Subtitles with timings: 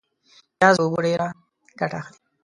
[0.57, 1.19] پیاز له اوبو ډېر
[1.79, 2.17] ګټه اخلي